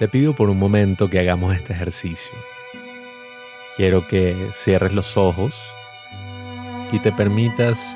[0.00, 2.32] te pido por un momento que hagamos este ejercicio.
[3.76, 5.54] Quiero que cierres los ojos
[6.90, 7.94] y te permitas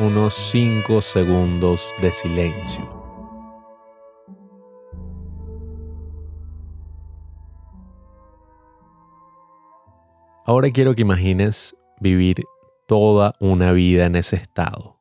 [0.00, 2.82] unos 5 segundos de silencio.
[10.44, 12.42] Ahora quiero que imagines vivir
[12.88, 14.97] toda una vida en ese estado.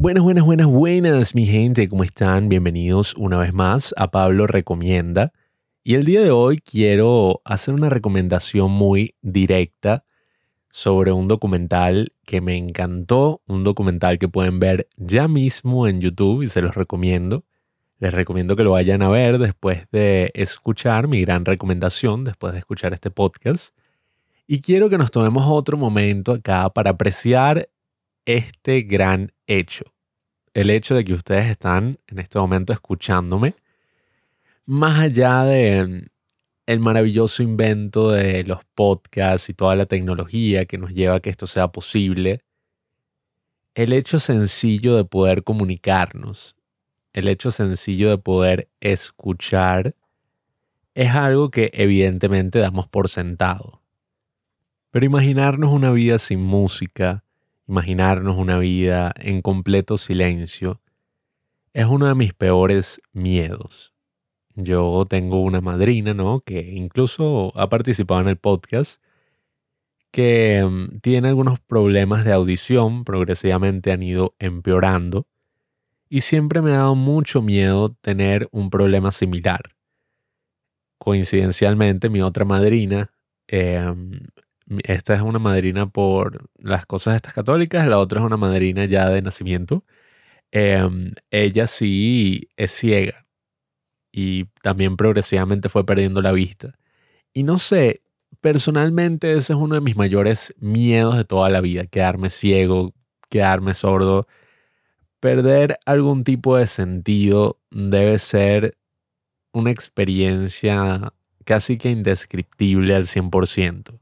[0.00, 2.48] Buenas, buenas, buenas, buenas, mi gente, ¿cómo están?
[2.48, 5.32] Bienvenidos una vez más a Pablo Recomienda.
[5.82, 10.04] Y el día de hoy quiero hacer una recomendación muy directa
[10.70, 16.42] sobre un documental que me encantó, un documental que pueden ver ya mismo en YouTube
[16.42, 17.44] y se los recomiendo.
[17.98, 22.60] Les recomiendo que lo vayan a ver después de escuchar mi gran recomendación, después de
[22.60, 23.74] escuchar este podcast.
[24.46, 27.68] Y quiero que nos tomemos otro momento acá para apreciar
[28.24, 29.84] este gran hecho.
[30.54, 33.56] El hecho de que ustedes están en este momento escuchándome,
[34.64, 36.06] más allá de mm,
[36.66, 41.30] el maravilloso invento de los podcasts y toda la tecnología que nos lleva a que
[41.30, 42.44] esto sea posible,
[43.74, 46.56] el hecho sencillo de poder comunicarnos,
[47.12, 49.94] el hecho sencillo de poder escuchar,
[50.94, 53.80] es algo que evidentemente damos por sentado.
[54.90, 57.24] Pero imaginarnos una vida sin música,
[57.68, 60.80] imaginarnos una vida en completo silencio,
[61.74, 63.94] es uno de mis peores miedos.
[64.54, 66.40] Yo tengo una madrina, ¿no?
[66.40, 69.00] Que incluso ha participado en el podcast,
[70.10, 75.26] que mm, tiene algunos problemas de audición, progresivamente han ido empeorando,
[76.08, 79.60] y siempre me ha dado mucho miedo tener un problema similar.
[80.98, 83.12] Coincidencialmente, mi otra madrina
[83.46, 84.20] em,
[84.84, 89.08] esta es una madrina por las cosas estas católicas, la otra es una madrina ya
[89.10, 89.84] de nacimiento.
[90.52, 93.26] Em, ella sí es ciega
[94.12, 96.78] y también progresivamente fue perdiendo la vista.
[97.34, 98.02] Y no sé,
[98.40, 102.94] personalmente ese es uno de mis mayores miedos de toda la vida, quedarme ciego,
[103.30, 104.26] quedarme sordo.
[105.20, 108.78] Perder algún tipo de sentido debe ser
[109.52, 111.12] una experiencia
[111.44, 113.98] casi que indescriptible al 100%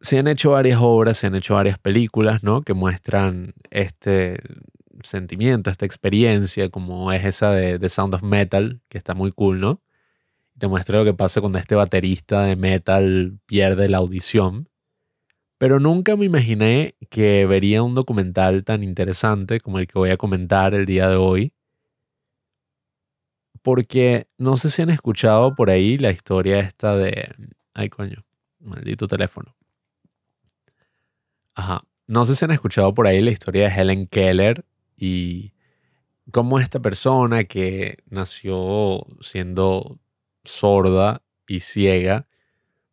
[0.00, 2.62] se han hecho varias obras, se han hecho varias películas, ¿no?
[2.62, 4.38] Que muestran este
[5.02, 9.60] sentimiento, esta experiencia, como es esa de The Sound of Metal, que está muy cool,
[9.60, 9.82] ¿no?
[10.58, 14.68] Te muestra lo que pasa cuando este baterista de metal pierde la audición.
[15.58, 20.16] Pero nunca me imaginé que vería un documental tan interesante como el que voy a
[20.16, 21.52] comentar el día de hoy.
[23.62, 27.30] Porque no sé si han escuchado por ahí la historia esta de...
[27.74, 28.24] Ay, coño,
[28.60, 29.55] maldito teléfono.
[31.56, 31.82] Ajá.
[32.06, 34.64] No sé si han escuchado por ahí la historia de Helen Keller
[34.96, 35.54] y
[36.30, 39.98] cómo esta persona que nació siendo
[40.44, 42.28] sorda y ciega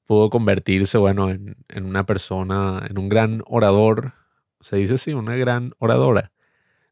[0.05, 4.13] pudo convertirse, bueno, en, en, una persona, en un gran orador,
[4.61, 6.31] se dice así, una gran oradora,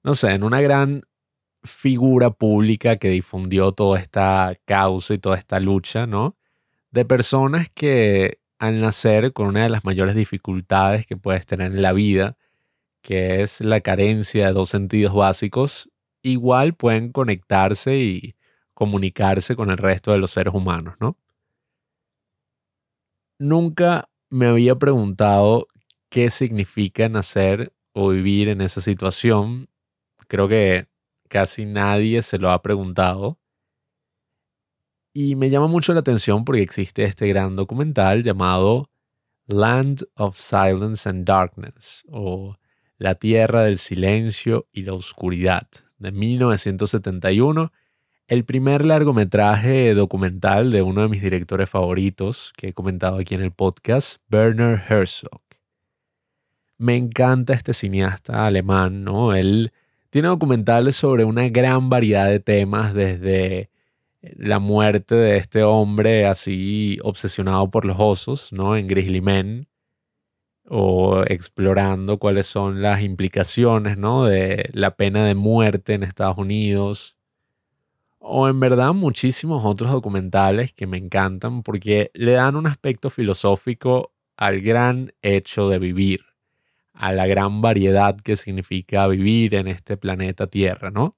[0.04, 1.04] no sé, en una gran
[1.64, 6.36] figura pública que difundió toda esta causa y toda esta lucha, ¿no?
[6.92, 11.82] De personas que al nacer con una de las mayores dificultades que puedes tener en
[11.82, 12.38] la vida,
[13.02, 15.90] que es la carencia de dos sentidos básicos,
[16.24, 18.36] igual pueden conectarse y
[18.76, 21.18] comunicarse con el resto de los seres humanos, ¿no?
[23.40, 25.68] Nunca me había preguntado
[26.10, 29.70] qué significa nacer o vivir en esa situación.
[30.28, 30.88] Creo que
[31.30, 33.41] casi nadie se lo ha preguntado.
[35.14, 38.90] Y me llama mucho la atención porque existe este gran documental llamado
[39.48, 42.56] Land of Silence and Darkness o
[42.98, 45.68] La Tierra del Silencio y la Oscuridad
[45.98, 47.74] de 1971,
[48.28, 53.42] el primer largometraje documental de uno de mis directores favoritos que he comentado aquí en
[53.42, 55.42] el podcast, Werner Herzog.
[56.78, 59.36] Me encanta este cineasta alemán, ¿no?
[59.36, 59.74] Él
[60.10, 63.71] tiene documentales sobre una gran variedad de temas desde
[64.22, 68.76] la muerte de este hombre así obsesionado por los osos, ¿no?
[68.76, 69.68] En Grizzly Men,
[70.68, 74.26] o explorando cuáles son las implicaciones, ¿no?
[74.26, 77.18] De la pena de muerte en Estados Unidos,
[78.20, 84.14] o en verdad muchísimos otros documentales que me encantan porque le dan un aspecto filosófico
[84.38, 86.22] al gran hecho de vivir,
[86.94, 91.16] a la gran variedad que significa vivir en este planeta Tierra, ¿no?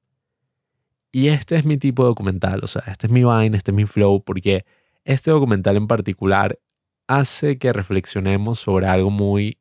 [1.15, 3.75] Y este es mi tipo de documental, o sea, este es mi vaina, este es
[3.75, 4.65] mi flow, porque
[5.03, 6.59] este documental en particular
[7.05, 9.59] hace que reflexionemos sobre algo muy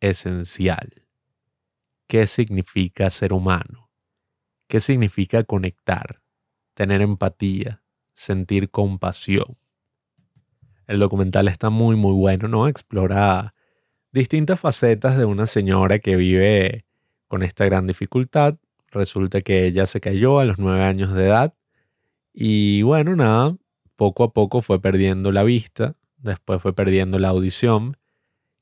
[0.00, 0.92] esencial.
[2.08, 3.88] ¿Qué significa ser humano?
[4.66, 6.20] ¿Qué significa conectar,
[6.74, 9.56] tener empatía, sentir compasión?
[10.88, 12.66] El documental está muy, muy bueno, ¿no?
[12.66, 13.54] Explora
[14.10, 16.84] distintas facetas de una señora que vive
[17.28, 18.56] con esta gran dificultad.
[18.94, 21.54] Resulta que ella se cayó a los nueve años de edad
[22.32, 23.56] y bueno, nada,
[23.96, 27.96] poco a poco fue perdiendo la vista, después fue perdiendo la audición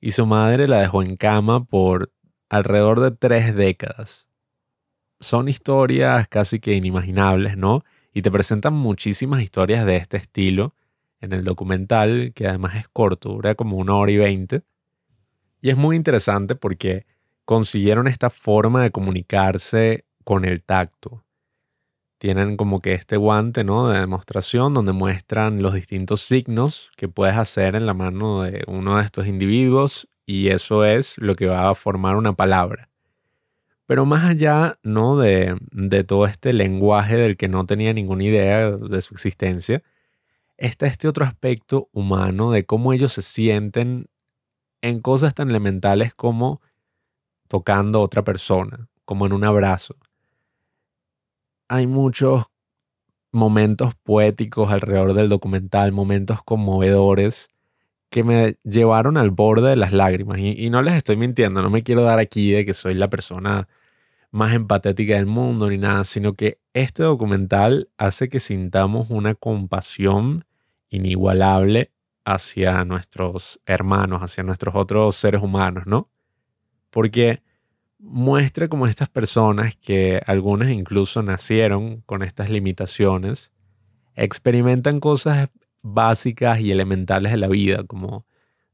[0.01, 2.13] y su madre la dejó en cama por
[2.49, 4.27] alrededor de tres décadas.
[5.21, 7.85] Son historias casi que inimaginables, ¿no?
[8.15, 10.75] Y te presentan muchísimas historias de este estilo
[11.21, 14.63] en el documental, que además es corto, dura como una hora y veinte.
[15.61, 17.05] Y es muy interesante porque
[17.45, 21.25] consiguieron esta forma de comunicarse con el tacto.
[22.19, 23.89] Tienen como que este guante, ¿no?
[23.89, 28.97] De demostración donde muestran los distintos signos que puedes hacer en la mano de uno
[28.97, 32.89] de estos individuos y eso es lo que va a formar una palabra.
[33.87, 35.19] Pero más allá, ¿no?
[35.19, 39.83] De, de todo este lenguaje del que no tenía ninguna idea de su existencia,
[40.57, 44.07] está este otro aspecto humano de cómo ellos se sienten
[44.81, 46.61] en cosas tan elementales como
[47.49, 49.97] tocando a otra persona, como en un abrazo.
[51.75, 52.45] Hay muchos
[53.31, 57.49] momentos poéticos alrededor del documental, momentos conmovedores
[58.11, 60.39] que me llevaron al borde de las lágrimas.
[60.39, 63.69] Y, no les estoy mintiendo, no me quiero dar aquí de que soy la persona
[64.31, 70.45] más empatética del mundo ni nada, sino que este documental hace que sintamos una compasión
[70.91, 71.91] inigualable
[72.27, 76.11] hacia nuestros hermanos, hacia nuestros otros seres humanos, ¿no?
[76.91, 77.41] Porque
[78.03, 83.53] muestra como estas personas, que algunas incluso nacieron con estas limitaciones,
[84.17, 85.49] experimentan cosas
[85.83, 88.27] básicas y elementales de la vida, como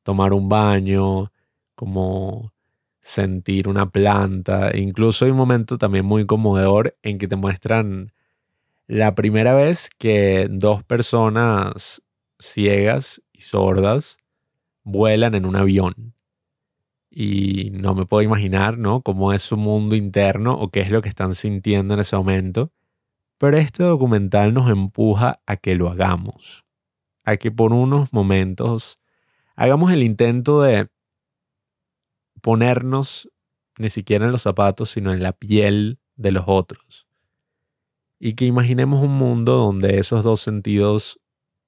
[0.02, 1.30] tomar un baño,
[1.74, 2.52] como
[3.00, 4.76] sentir una planta.
[4.76, 8.12] Incluso hay un momento también muy conmovedor en que te muestran
[8.86, 12.02] la primera vez que dos personas
[12.38, 14.16] ciegas y sordas
[14.82, 16.14] vuelan en un avión.
[17.10, 19.02] Y no me puedo imaginar, ¿no?
[19.02, 22.72] Cómo es su mundo interno o qué es lo que están sintiendo en ese momento.
[23.38, 26.66] Pero este documental nos empuja a que lo hagamos.
[27.24, 28.98] A que por unos momentos
[29.56, 30.88] hagamos el intento de
[32.40, 33.28] ponernos
[33.78, 37.06] ni siquiera en los zapatos, sino en la piel de los otros.
[38.18, 41.20] Y que imaginemos un mundo donde esos dos sentidos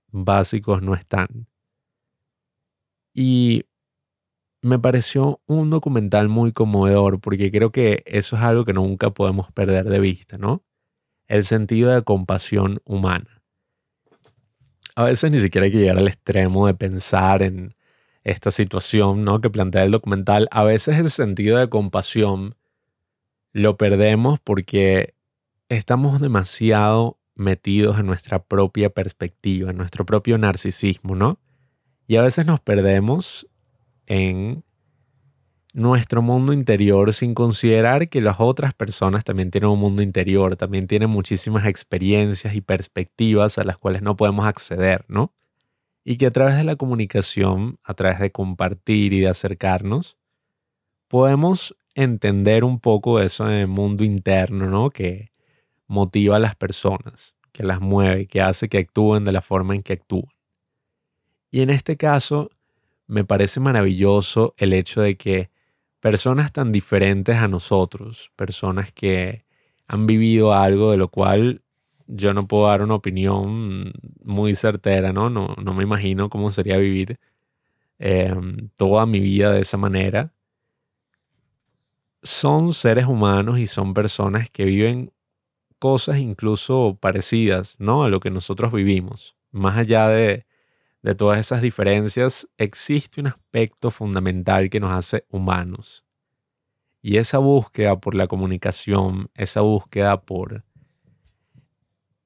[0.08, 1.46] básicos no están.
[3.14, 3.64] Y
[4.62, 9.50] me pareció un documental muy conmovedor porque creo que eso es algo que nunca podemos
[9.52, 10.62] perder de vista, ¿no?
[11.28, 13.42] El sentido de compasión humana.
[14.96, 17.74] A veces ni siquiera hay que llegar al extremo de pensar en
[18.24, 19.40] esta situación, ¿no?
[19.40, 20.48] Que plantea el documental.
[20.50, 22.56] A veces ese sentido de compasión
[23.52, 25.14] lo perdemos porque
[25.68, 31.38] estamos demasiado metidos en nuestra propia perspectiva, en nuestro propio narcisismo, ¿no?
[32.06, 33.46] Y a veces nos perdemos
[34.10, 34.64] en
[35.72, 40.88] nuestro mundo interior sin considerar que las otras personas también tienen un mundo interior, también
[40.88, 45.32] tienen muchísimas experiencias y perspectivas a las cuales no podemos acceder, ¿no?
[46.04, 50.18] Y que a través de la comunicación, a través de compartir y de acercarnos,
[51.06, 54.90] podemos entender un poco eso en el mundo interno, ¿no?
[54.90, 55.30] Que,
[55.90, 59.82] motiva a las personas, que las mueve, que hace que actúen de la forma en
[59.82, 60.32] que actúan.
[61.50, 62.50] Y en este caso,
[63.10, 65.50] me parece maravilloso el hecho de que
[65.98, 69.44] personas tan diferentes a nosotros, personas que
[69.88, 71.62] han vivido algo de lo cual
[72.06, 75.28] yo no puedo dar una opinión muy certera, ¿no?
[75.28, 77.18] No, no me imagino cómo sería vivir
[77.98, 80.32] em, toda mi vida de esa manera.
[82.22, 85.12] Son seres humanos y son personas que viven
[85.80, 88.04] cosas incluso parecidas, ¿no?
[88.04, 89.36] A lo que nosotros vivimos.
[89.50, 90.46] Más allá de,
[91.02, 96.04] de todas esas diferencias, existe un aspecto fundamental que nos hace humanos.
[97.02, 100.64] Y esa búsqueda por la comunicación, esa búsqueda por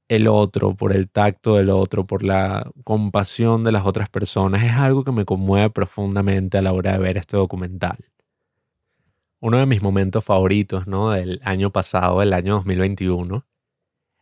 [0.08, 4.72] el otro, por el tacto del otro, por la compasión de las otras personas, es
[4.72, 7.98] algo que me conmueve profundamente a la hora de ver este documental
[9.44, 11.10] uno de mis momentos favoritos ¿no?
[11.10, 13.44] del año pasado, el año 2021,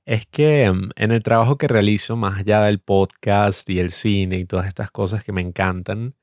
[0.05, 4.39] es que mm, en el trabajo que realizo, más allá del podcast y el cine
[4.39, 6.15] y todas estas cosas que me encantan,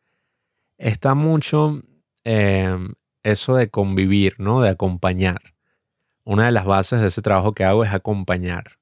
[0.77, 1.81] está mucho
[2.23, 2.93] em,
[3.23, 4.61] eso de convivir, ¿no?
[4.61, 5.41] de acompañar.
[6.23, 8.79] Una de las bases de ese trabajo que hago es acompañar.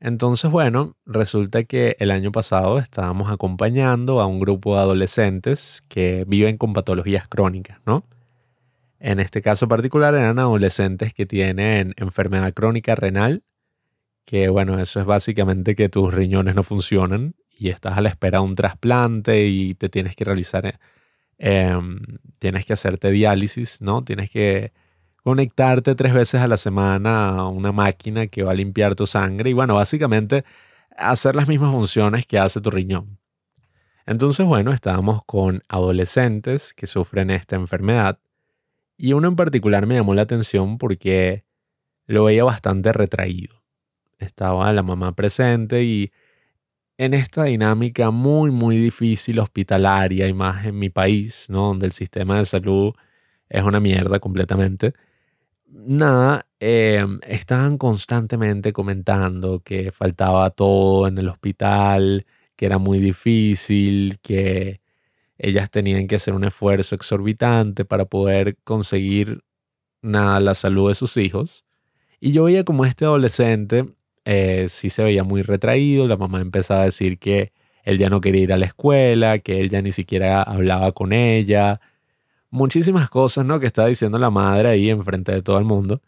[0.00, 6.24] Entonces, bueno, resulta que el año pasado estábamos acompañando a un grupo de adolescentes que
[6.26, 8.04] viven con patologías crónicas, ¿no?
[8.98, 13.44] En este caso particular eran adolescentes que tienen enfermedad crónica renal,
[14.24, 18.38] que bueno, eso es básicamente que tus riñones no funcionan y estás a la espera
[18.38, 20.80] de un trasplante y te tienes que realizar,
[21.38, 22.00] em,
[22.38, 24.04] tienes que hacerte diálisis, ¿no?
[24.04, 24.72] Tienes que
[25.22, 29.50] conectarte tres veces a la semana a una máquina que va a limpiar tu sangre
[29.50, 30.44] y bueno, básicamente
[30.96, 33.18] hacer las mismas funciones que hace tu riñón.
[34.06, 38.18] Entonces, bueno, estábamos con adolescentes que sufren esta enfermedad
[38.96, 41.44] y uno en particular me llamó la atención porque
[42.06, 43.63] lo veía bastante retraído.
[44.24, 46.12] Estaba la mamá presente y
[46.98, 51.68] en esta dinámica muy, muy difícil hospitalaria y más en mi país, ¿no?
[51.68, 52.94] Donde el sistema de salud
[53.48, 54.94] es una mierda completamente
[55.74, 62.26] nada, em, estaban constantemente comentando que faltaba todo en el hospital,
[62.56, 64.80] que era muy difícil, que
[65.38, 69.44] ellas tenían que hacer un esfuerzo exorbitante para poder conseguir
[70.02, 71.64] nada, la salud de sus hijos.
[72.20, 73.86] Y yo veía como este adolescente
[74.24, 77.52] eh, sí se veía muy retraído, la mamá empezaba a decir que
[77.84, 81.12] él ya no quería ir a la escuela, que él ya ni siquiera hablaba con
[81.12, 81.80] ella,
[82.50, 83.60] muchísimas cosas, ¿no?
[83.60, 86.00] Que estaba diciendo la madre ahí enfrente de todo el mundo.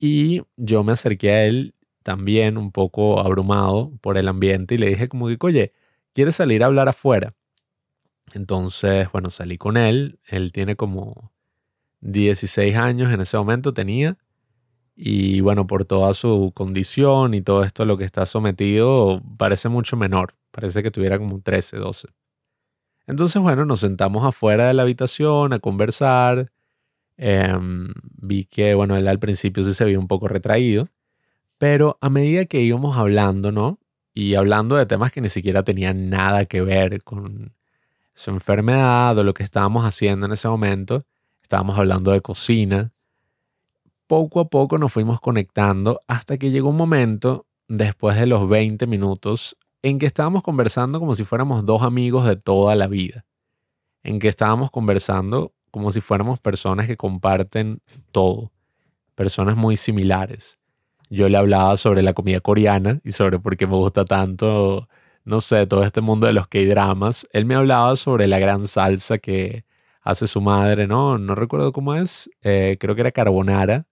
[0.00, 4.88] Y yo me acerqué a él también un poco abrumado por el ambiente y le
[4.88, 5.72] dije como que, oye,
[6.14, 7.34] ¿quieres salir a hablar afuera?
[8.34, 10.18] Entonces, bueno, salí con él.
[10.26, 11.32] Él tiene como
[12.00, 14.16] 16 años en ese momento, tenía.
[15.00, 19.68] Y bueno, por toda su condición y todo esto a lo que está sometido, parece
[19.68, 20.34] mucho menor.
[20.50, 22.08] Parece que tuviera como 13, 12.
[23.06, 26.50] Entonces, bueno, nos sentamos afuera de la habitación a conversar.
[27.16, 30.88] Em, vi que, bueno, él al principio sí se vio un poco retraído,
[31.58, 33.78] pero a medida que íbamos hablando, ¿no?
[34.14, 37.54] Y hablando de temas que ni siquiera tenían nada que ver con
[38.14, 41.06] su enfermedad o lo que estábamos haciendo en ese momento,
[41.40, 42.92] estábamos hablando de cocina,
[44.08, 48.86] poco a poco nos fuimos conectando hasta que llegó un momento, después de los 20
[48.86, 53.26] minutos, en que estábamos conversando como si fuéramos dos amigos de toda la vida,
[54.02, 58.50] en que estábamos conversando como si fuéramos personas que comparten todo,
[59.14, 60.58] personas muy similares.
[61.10, 64.88] Yo le hablaba sobre la comida coreana y sobre por qué me gusta tanto,
[65.24, 67.28] no sé, todo este mundo de los K-dramas.
[67.32, 69.64] Él me hablaba sobre la gran salsa que
[70.00, 71.18] hace su madre, ¿no?
[71.18, 73.86] No recuerdo cómo es, eh, creo que era carbonara,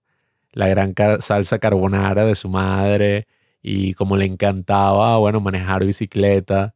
[0.53, 3.27] la gran salsa carbonara de su madre
[3.61, 6.75] y como le encantaba, bueno, manejar bicicleta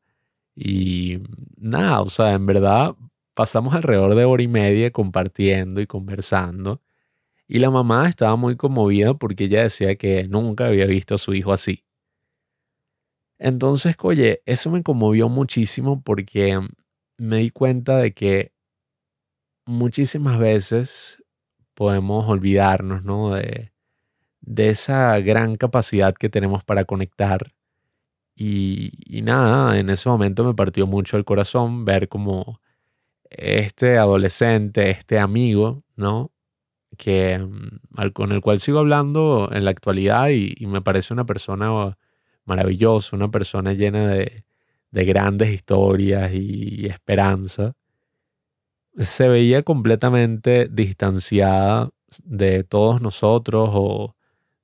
[0.55, 1.19] y
[1.57, 2.95] nada, o sea, en verdad
[3.33, 6.81] pasamos alrededor de hora y media compartiendo y conversando
[7.47, 11.33] y la mamá estaba muy conmovida porque ella decía que nunca había visto a su
[11.33, 11.83] hijo así.
[13.39, 16.59] Entonces, oye, eso me conmovió muchísimo porque
[17.17, 18.53] me di cuenta de que
[19.65, 21.20] muchísimas veces
[21.73, 23.33] podemos olvidarnos, ¿no?
[23.33, 23.71] De,
[24.41, 27.53] de esa gran capacidad que tenemos para conectar.
[28.35, 32.59] Y, nada, en ese momento me partió mucho el corazón ver como
[33.29, 36.31] este adolescente, este amigo, ¿no?
[36.97, 41.97] Que, mm, con el cual sigo hablando en la actualidad y, me parece una persona
[42.45, 44.45] maravillosa, una persona llena de,
[44.91, 47.73] de grandes historias y esperanza,
[48.97, 51.91] se veía completamente distanciada
[52.23, 54.15] de todos nosotros o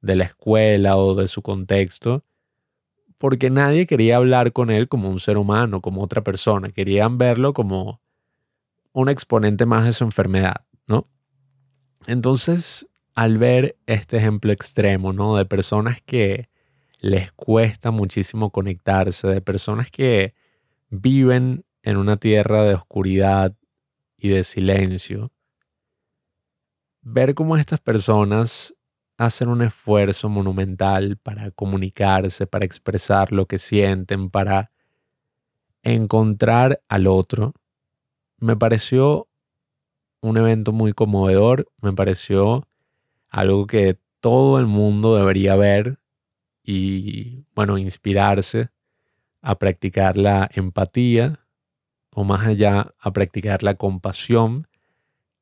[0.02, 2.24] de la escuela o de su contexto,
[3.18, 7.54] porque nadie quería hablar con él como un ser humano, como otra persona, querían verlo
[7.54, 8.02] como
[8.94, 11.08] un exponente más de su enfermedad, ¿no?
[12.06, 15.36] Entonces, al ver este ejemplo extremo, ¿no?
[15.36, 16.50] De personas que
[17.00, 20.34] les cuesta muchísimo conectarse, de personas que
[20.90, 23.56] viven en una tierra de oscuridad
[24.18, 25.32] y de silencio,
[27.02, 28.74] ver cómo estas personas
[29.18, 34.72] hacen un esfuerzo monumental para comunicarse, para expresar lo que sienten, para
[35.84, 37.54] encontrar al otro,
[38.40, 39.28] me pareció
[40.22, 42.68] un evento muy conmovedor, me pareció
[43.30, 46.00] algo que todo el mundo debería ver
[46.64, 48.70] y, bueno, inspirarse
[49.42, 51.40] a practicar la empatía
[52.20, 54.68] o más allá a practicar la compasión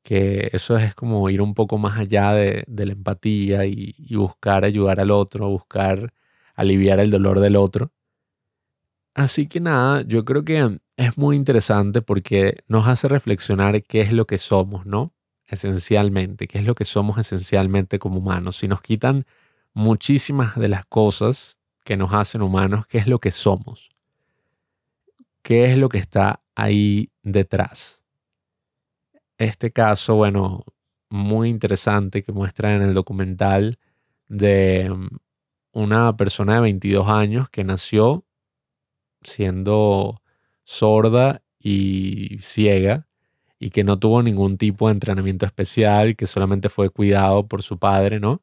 [0.02, 5.00] que eso es como ir un poco más allá de, la empatía y, buscar ayudar
[5.00, 6.12] al otro, buscar
[6.54, 7.92] aliviar el dolor del otro.
[9.14, 14.12] Así que nada, yo creo que es muy interesante porque nos hace reflexionar qué es
[14.12, 15.14] lo que somos, ¿no?
[15.46, 18.58] Esencialmente, qué es lo que somos esencialmente como humanos.
[18.58, 19.24] Si nos quitan
[19.72, 23.88] muchísimas de las cosas que nos hacen humanos, qué es lo que somos,
[25.40, 28.02] qué es lo que está ahí detrás.
[29.38, 30.64] Este caso, bueno,
[31.10, 33.78] muy interesante que muestra en el documental
[34.28, 35.08] de mm,
[35.72, 38.24] una persona de 22 años que nació
[39.22, 40.22] siendo
[40.64, 43.06] sorda y ciega
[43.58, 47.78] y que no tuvo ningún tipo de entrenamiento especial, que solamente fue cuidado por su
[47.78, 48.42] padre, ¿no?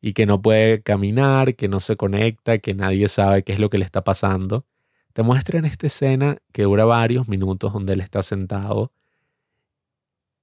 [0.00, 3.70] Y que no puede caminar, que no se conecta, que nadie sabe qué es lo
[3.70, 4.66] que le está pasando.
[5.12, 8.92] Te muestra en esta escena que dura varios minutos donde él está sentado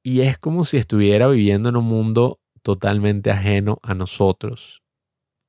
[0.04, 4.84] y es como si estuviera viviendo en un mundo totalmente ajeno a nosotros.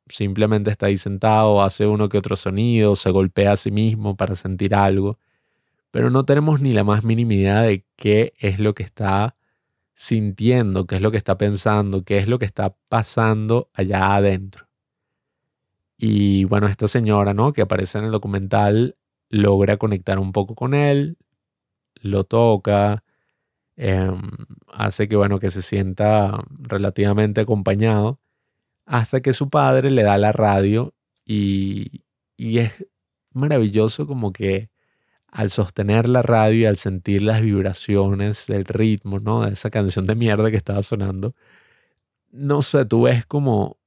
[0.08, 4.34] Simplemente está ahí sentado, hace uno que otro sonido, se golpea a sí mismo para
[4.34, 5.18] sentir algo
[5.90, 9.36] pero no tenemos ni la más mínima idea de qué es lo que está
[9.94, 14.68] sintiendo, qué es lo que está pensando, qué es lo que está pasando allá adentro.
[15.96, 17.52] Y bueno, esta señora, ¿no?
[17.52, 18.96] Que aparece en el documental,
[19.30, 21.18] logra conectar un poco con él,
[22.02, 23.04] lo toca,
[23.76, 24.20] em,
[24.68, 28.20] hace que, bueno, que se sienta relativamente acompañado,
[28.86, 30.94] hasta que su padre le da la radio
[31.26, 32.04] y,
[32.36, 32.86] y es
[33.32, 34.70] maravilloso como que
[35.28, 39.44] al sostener la radio y al sentir las vibraciones del ritmo, ¿no?
[39.46, 41.34] De esa canción de mierda que estaba sonando,
[42.30, 43.78] no sé, tú ves como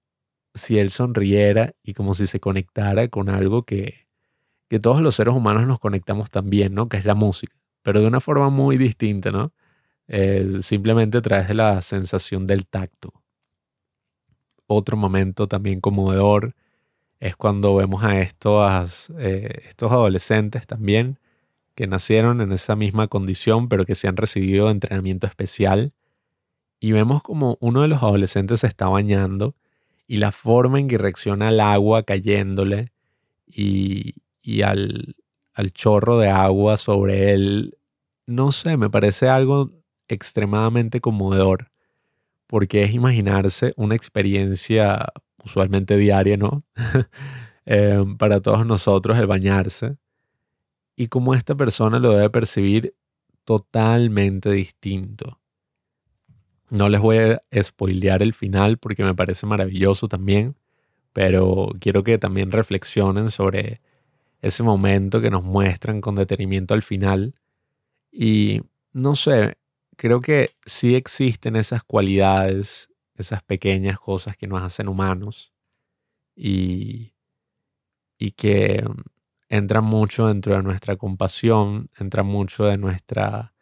[0.55, 4.07] si él sonriera y como si se conectara con algo que,
[4.71, 6.87] que todos los seres humanos nos conectamos también, ¿no?
[6.87, 9.51] Que es la música, pero de una forma muy distinta, ¿no?
[10.07, 13.11] Eh, simplemente a través de la sensación del tacto.
[14.67, 16.55] Otro momento también conmovedor
[17.19, 21.19] es cuando vemos a estos, eh, adolescentes también
[21.75, 25.91] que nacieron en esa misma condición, pero que se han recibido entrenamiento especial.
[26.79, 29.53] Y vemos como uno de los adolescentes se está bañando
[30.07, 32.93] y la forma en que reacciona al agua cayéndole
[33.45, 35.15] y, y al,
[35.53, 37.77] al chorro de agua sobre él,
[38.25, 39.71] no sé, me parece algo
[40.07, 41.71] extremadamente conmovedor,
[42.47, 45.11] porque es imaginarse una experiencia
[45.43, 46.63] usualmente diaria, ¿no?
[47.67, 49.95] Eh, para todos nosotros el bañarse
[50.95, 52.95] y cómo esta persona lo debe percibir
[53.45, 55.39] totalmente distinto.
[56.71, 60.55] No les voy a spoilear el final porque me parece maravilloso también,
[61.13, 63.79] pero quiero que también reflexionen sobre
[64.41, 67.35] ese momento que nos muestran con detenimiento al final.
[68.11, 68.61] Y
[68.93, 69.57] no sé,
[69.95, 75.53] creo que sí existen esas cualidades, esas pequeñas cosas que nos hacen humanos
[76.35, 77.13] y,
[78.17, 78.83] y que
[79.49, 83.53] entra mucho dentro de nuestra compasión, entra mucho de nuestra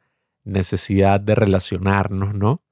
[0.43, 2.63] necesidad de relacionarnos, ¿no?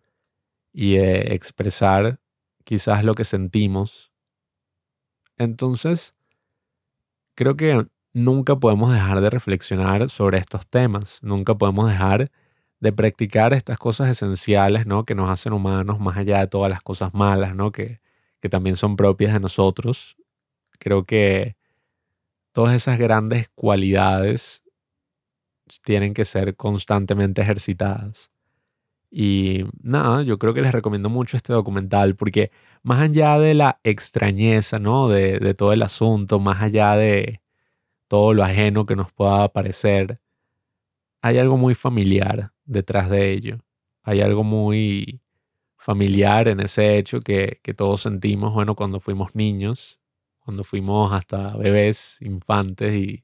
[0.71, 2.19] Y expresar
[2.63, 4.11] quizás lo que sentimos.
[5.37, 6.15] Entonces,
[7.35, 12.31] creo que nunca podemos dejar de reflexionar sobre estos temas, nunca podemos dejar
[12.79, 15.05] de practicar estas cosas esenciales, ¿no?
[15.05, 17.71] Que nos hacen humanos más allá de todas las cosas malas, ¿no?
[17.71, 18.01] Que,
[18.41, 20.17] que también son propias de nosotros.
[20.79, 21.55] Creo que
[22.51, 24.63] todas esas grandes cualidades
[25.83, 28.31] tienen que ser constantemente ejercitadas.
[29.11, 32.51] Y nada, yo creo que les recomiendo mucho este documental porque
[32.83, 35.07] más allá de la extrañeza, ¿no?
[35.07, 37.41] De, de todo el asunto, más allá de
[38.07, 40.19] todo lo ajeno que nos pueda parecer,
[41.21, 43.59] hay algo muy familiar detrás de ello.
[44.03, 45.21] Hay algo muy
[45.77, 49.99] familiar en ese hecho que, todos sentimos, bueno, cuando fuimos niños
[50.47, 53.23] cuando fuimos hasta bebés, infantes y,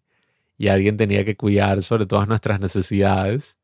[0.67, 3.57] alguien tenía que cuidar sobre todas nuestras necesidades.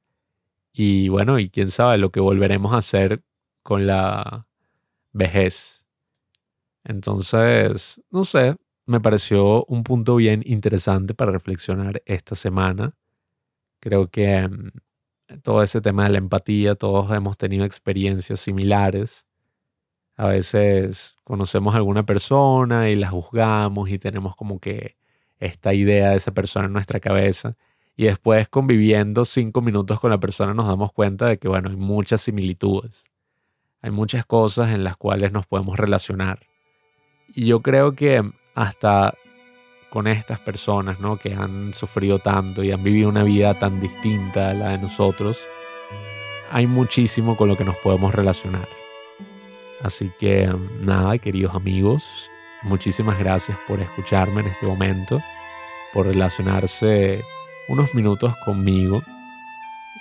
[0.73, 3.23] Y bueno, y quién sabe lo que volveremos a hacer
[3.63, 4.47] con la
[5.13, 5.86] vejez.
[6.86, 8.55] Entonces, no sé,
[8.89, 12.95] me pareció un punto bien interesante para reflexionar esta semana.
[13.80, 14.71] Creo que mm,
[15.43, 19.28] todo ese tema de la empatía, todos hemos tenido experiencias similares.
[20.17, 24.97] A veces conocemos a alguna persona y la juzgamos y tenemos como que
[25.39, 27.56] esta idea de esa persona en nuestra cabeza.
[27.95, 31.75] Y después conviviendo cinco minutos con la persona nos damos cuenta de que, bueno, hay
[31.75, 33.04] muchas similitudes.
[33.84, 36.39] Hay muchas cosas en las cuales nos podemos relacionar.
[37.36, 39.13] Y yo creo que hasta
[39.89, 41.17] con estas personas, ¿no?
[41.17, 45.47] Que han sufrido tanto y han vivido una vida tan distinta a la de nosotros,
[46.51, 48.67] hay muchísimo con lo que nos podemos relacionar.
[49.81, 52.29] Así que nada, queridos amigos,
[52.63, 55.21] muchísimas gracias por escucharme en este momento,
[55.93, 57.23] por relacionarse
[57.69, 59.01] unos minutos conmigo.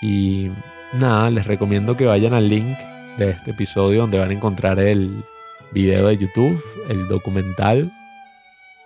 [0.03, 0.51] Y
[0.95, 2.77] nada, les recomiendo que vayan al link
[3.19, 5.23] de este episodio donde van a encontrar el
[5.71, 7.93] video de YouTube, el documental.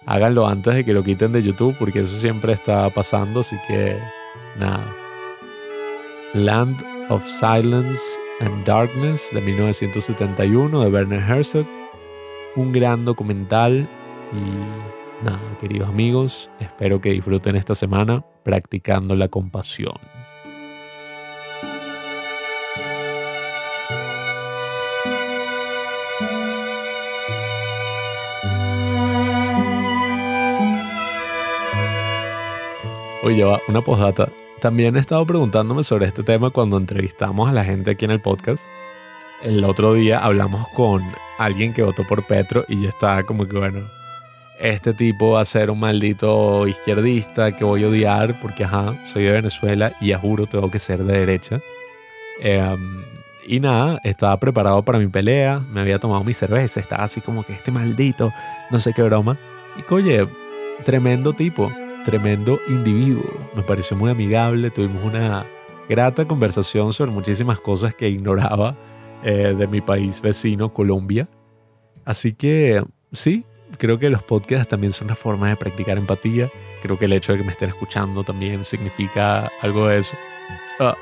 [0.06, 3.98] Háganlo antes de que lo quiten de YouTube porque eso siempre está pasando, así que
[4.58, 4.94] nada.
[6.34, 11.66] Land of Silence and Darkness de 1971 de Werner Herzog.
[12.56, 13.88] Un gran documental
[14.32, 20.21] y nada, queridos amigos, espero que disfruten esta semana practicando la compasión.
[33.24, 34.32] Oye, va, una postdata.
[34.60, 38.20] También he estado preguntándome sobre este tema cuando entrevistamos a la gente aquí en el
[38.20, 38.60] podcast.
[39.44, 41.04] El otro día hablamos con
[41.38, 43.88] alguien que votó por Petro y yo estaba como que, bueno,
[44.58, 49.22] este tipo va a ser un maldito izquierdista que voy a odiar porque, ajá, soy
[49.22, 51.60] de Venezuela y ya juro tengo que ser de derecha.
[52.40, 53.04] Em,
[53.46, 57.44] y nada, estaba preparado para mi pelea, me había tomado mi cerveza, estaba así como
[57.44, 58.32] que este maldito,
[58.70, 59.38] no sé qué broma.
[59.78, 60.26] Y oye,
[60.84, 61.70] tremendo tipo
[62.04, 63.24] tremendo individuo.
[63.54, 65.46] Me pareció muy amigable, tuvimos una
[65.88, 68.76] grata conversación sobre muchísimas cosas que ignoraba
[69.22, 71.28] eh, de mi país vecino, Colombia.
[72.04, 73.44] Así que sí,
[73.78, 76.50] creo que los podcasts también son una forma de practicar empatía.
[76.82, 80.16] Creo que el hecho de que me estén escuchando también significa algo de eso.
[80.80, 80.96] Ah,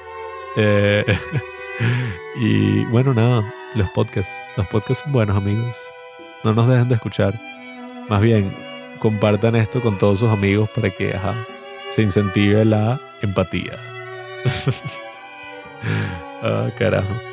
[0.57, 1.05] eh,
[2.37, 4.33] y bueno, nada, los podcasts.
[4.57, 5.77] Los podcasts son buenos amigos.
[6.45, 7.35] No nos dejen de escuchar.
[8.09, 8.53] Más bien,
[9.01, 11.19] compartan esto con todos sus amigos para que
[11.91, 13.77] se incentive la empatía.
[16.43, 17.30] ah, carajo.